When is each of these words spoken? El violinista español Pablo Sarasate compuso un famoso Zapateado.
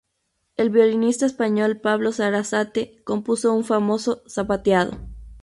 El 0.57 0.71
violinista 0.71 1.27
español 1.27 1.79
Pablo 1.79 2.11
Sarasate 2.11 3.03
compuso 3.03 3.53
un 3.53 3.63
famoso 3.63 4.23
Zapateado. 4.27 4.97